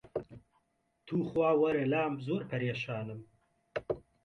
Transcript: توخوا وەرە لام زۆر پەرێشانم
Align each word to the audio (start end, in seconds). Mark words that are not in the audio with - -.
توخوا 1.07 1.49
وەرە 1.61 1.85
لام 1.91 2.13
زۆر 2.25 2.41
پەرێشانم 2.49 3.21